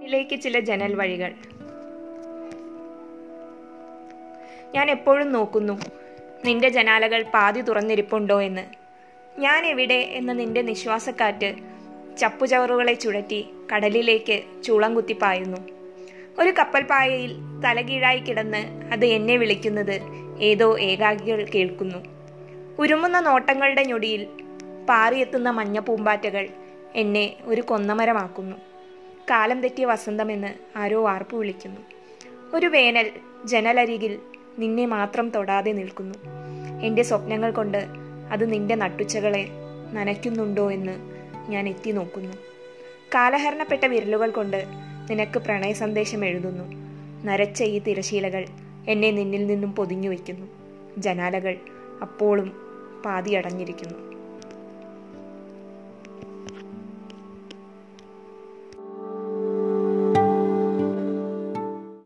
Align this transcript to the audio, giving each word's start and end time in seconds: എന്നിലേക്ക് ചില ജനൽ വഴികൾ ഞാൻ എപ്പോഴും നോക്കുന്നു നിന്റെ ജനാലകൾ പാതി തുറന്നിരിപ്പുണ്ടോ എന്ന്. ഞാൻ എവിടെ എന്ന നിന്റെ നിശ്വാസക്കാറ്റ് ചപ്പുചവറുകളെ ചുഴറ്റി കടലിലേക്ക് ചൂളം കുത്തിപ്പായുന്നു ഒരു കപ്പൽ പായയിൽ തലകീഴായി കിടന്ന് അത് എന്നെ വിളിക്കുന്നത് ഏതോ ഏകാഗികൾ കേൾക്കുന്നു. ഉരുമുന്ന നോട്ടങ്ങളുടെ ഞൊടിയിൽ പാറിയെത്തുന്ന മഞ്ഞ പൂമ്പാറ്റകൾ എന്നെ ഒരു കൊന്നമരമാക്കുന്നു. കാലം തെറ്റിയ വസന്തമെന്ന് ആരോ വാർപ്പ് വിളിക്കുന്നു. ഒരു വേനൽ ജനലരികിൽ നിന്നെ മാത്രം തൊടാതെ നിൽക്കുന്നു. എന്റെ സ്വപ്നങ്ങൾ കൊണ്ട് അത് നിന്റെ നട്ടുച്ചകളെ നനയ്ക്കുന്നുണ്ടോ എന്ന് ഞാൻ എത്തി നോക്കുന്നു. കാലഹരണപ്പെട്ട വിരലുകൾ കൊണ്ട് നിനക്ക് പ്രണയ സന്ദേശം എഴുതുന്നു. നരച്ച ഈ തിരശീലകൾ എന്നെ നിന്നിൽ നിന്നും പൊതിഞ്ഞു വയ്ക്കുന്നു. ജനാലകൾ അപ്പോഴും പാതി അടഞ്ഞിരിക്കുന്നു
എന്നിലേക്ക് 0.00 0.40
ചില 0.40 0.60
ജനൽ 0.60 0.94
വഴികൾ 0.94 1.34
ഞാൻ 4.74 4.90
എപ്പോഴും 4.90 5.32
നോക്കുന്നു 5.32 5.80
നിന്റെ 6.44 6.68
ജനാലകൾ 6.68 7.22
പാതി 7.22 7.60
തുറന്നിരിപ്പുണ്ടോ 7.60 8.40
എന്ന്. 8.40 8.64
ഞാൻ 9.38 9.66
എവിടെ 9.66 9.94
എന്ന 9.94 10.32
നിന്റെ 10.32 10.62
നിശ്വാസക്കാറ്റ് 10.62 11.54
ചപ്പുചവറുകളെ 12.18 12.94
ചുഴറ്റി 12.94 13.48
കടലിലേക്ക് 13.72 14.62
ചൂളം 14.62 14.94
കുത്തിപ്പായുന്നു 14.94 15.68
ഒരു 16.38 16.50
കപ്പൽ 16.58 16.82
പായയിൽ 16.82 17.36
തലകീഴായി 17.64 18.18
കിടന്ന് 18.18 18.92
അത് 18.92 19.04
എന്നെ 19.04 19.36
വിളിക്കുന്നത് 19.36 20.00
ഏതോ 20.40 20.78
ഏകാഗികൾ 20.78 21.46
കേൾക്കുന്നു. 21.54 21.98
ഉരുമുന്ന 22.78 23.20
നോട്ടങ്ങളുടെ 23.20 23.82
ഞൊടിയിൽ 23.82 24.26
പാറിയെത്തുന്ന 24.88 25.50
മഞ്ഞ 25.50 25.78
പൂമ്പാറ്റകൾ 25.78 26.48
എന്നെ 26.94 27.36
ഒരു 27.44 27.60
കൊന്നമരമാക്കുന്നു. 27.60 28.69
കാലം 29.30 29.60
തെറ്റിയ 29.60 29.84
വസന്തമെന്ന് 29.84 30.78
ആരോ 30.78 31.02
വാർപ്പ് 31.02 31.36
വിളിക്കുന്നു. 31.36 31.80
ഒരു 32.56 32.66
വേനൽ 32.66 33.10
ജനലരികിൽ 33.44 34.18
നിന്നെ 34.58 34.86
മാത്രം 34.86 35.30
തൊടാതെ 35.30 35.72
നിൽക്കുന്നു. 35.72 36.14
എന്റെ 36.82 37.02
സ്വപ്നങ്ങൾ 37.02 37.50
കൊണ്ട് 37.50 37.86
അത് 38.30 38.52
നിന്റെ 38.52 38.74
നട്ടുച്ചകളെ 38.74 39.48
നനയ്ക്കുന്നുണ്ടോ 39.92 40.70
എന്ന് 40.70 40.98
ഞാൻ 41.50 41.68
എത്തി 41.68 41.90
നോക്കുന്നു. 41.90 42.32
കാലഹരണപ്പെട്ട 43.14 43.84
വിരലുകൾ 43.84 44.30
കൊണ്ട് 44.30 44.64
നിനക്ക് 45.10 45.38
പ്രണയ 45.38 45.72
സന്ദേശം 45.72 46.24
എഴുതുന്നു. 46.24 46.64
നരച്ച 47.24 47.62
ഈ 47.62 47.78
തിരശീലകൾ 47.78 48.46
എന്നെ 48.88 49.10
നിന്നിൽ 49.10 49.46
നിന്നും 49.46 49.74
പൊതിഞ്ഞു 49.74 50.08
വയ്ക്കുന്നു. 50.08 50.46
ജനാലകൾ 50.98 51.56
അപ്പോഴും 52.02 52.48
പാതി 53.04 53.30
അടഞ്ഞിരിക്കുന്നു 53.30 54.19